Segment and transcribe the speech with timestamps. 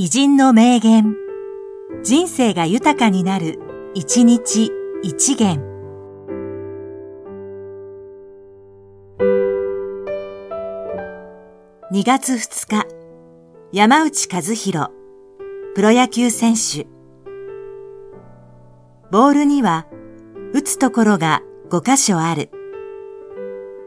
[0.00, 1.16] 偉人の名言。
[2.04, 3.58] 人生が豊かになる、
[3.94, 4.70] 一日
[5.02, 5.60] 一元。
[11.90, 12.86] 2月2日、
[13.72, 14.90] 山内和弘、
[15.74, 16.86] プロ野球選手。
[19.10, 19.88] ボールには、
[20.54, 22.50] 打つところが5箇所ある。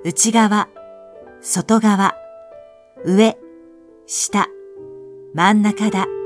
[0.03, 0.67] 内側、
[1.39, 2.15] 外側、
[3.05, 3.37] 上、
[4.07, 4.49] 下。
[5.33, 6.20] 真ん中だ。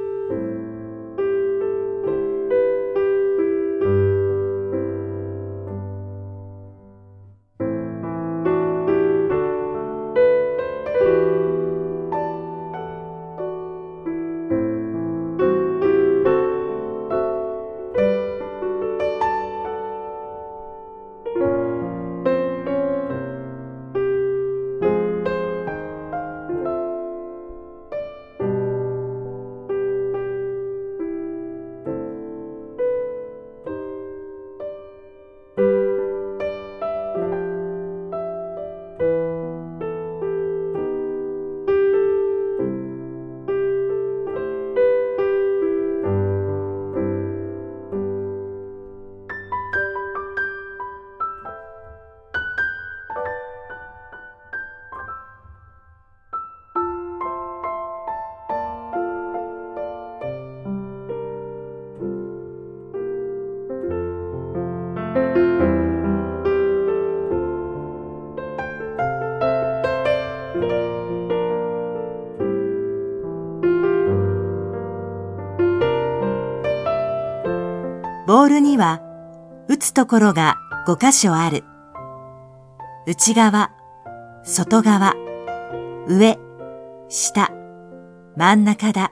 [78.27, 79.01] ボールには
[79.69, 80.55] 打つところが
[80.87, 81.63] 5箇所ある。
[83.05, 83.71] 内側、
[84.43, 85.13] 外側、
[86.07, 86.39] 上、
[87.07, 87.51] 下、
[88.35, 89.11] 真ん中だ。